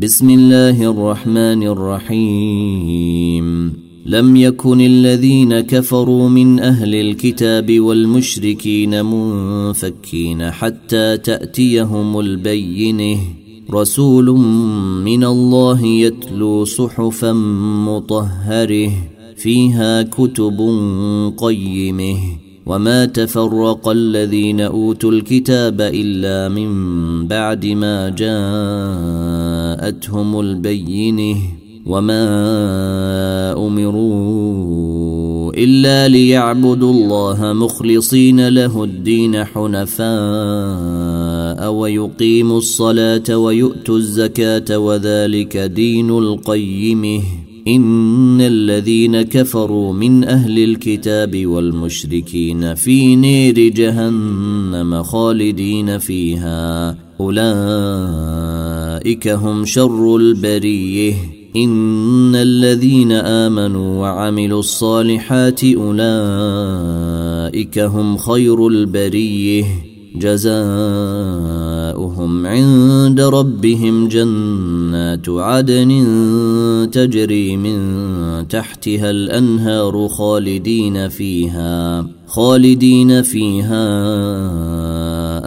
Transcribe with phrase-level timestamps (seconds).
[0.00, 3.46] بسم الله الرحمن الرحيم
[4.06, 13.18] لم يكن الذين كفروا من أهل الكتاب والمشركين منفكين حتى تاتيهم البينه
[13.70, 14.30] رسول
[15.04, 17.32] من الله يتلو صحفا
[17.86, 18.90] مطهره
[19.36, 20.58] فيها كتب
[21.36, 22.18] قيمه
[22.66, 26.68] وما تفرق الذين اوتوا الكتاب الا من
[27.26, 28.08] بعد ما
[29.88, 31.36] جاءتهم البينة
[31.86, 32.26] وما
[33.66, 40.08] أمروا إلا ليعبدوا الله مخلصين له الدين حنفاء
[41.72, 47.22] ويقيموا الصلاة ويؤتوا الزكاة وذلك دين القيمه
[47.68, 56.96] إن الذين كفروا من أهل الكتاب والمشركين في نير جهنم خالدين فيها.
[57.20, 58.57] أولئك
[59.26, 61.14] هم شر البرية.
[61.56, 66.08] إن الذين آمنوا وعملوا الصالحات أولئك
[67.78, 69.64] هم خير البرية.
[70.16, 70.58] جزاؤهم
[72.46, 75.90] عند ربهم جنات عدن
[76.92, 77.78] تجري من
[78.48, 83.84] تحتها الأنهار خالدين فيها خالدين فيها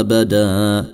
[0.00, 0.93] أبدا.